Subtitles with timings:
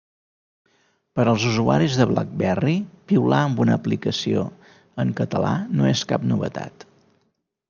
[1.17, 2.73] Per als usuaris de BlackBerry,
[3.11, 4.47] piular amb una aplicació
[5.05, 6.89] en català no és cap novetat.